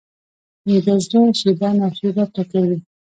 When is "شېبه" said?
1.39-1.69, 1.97-2.23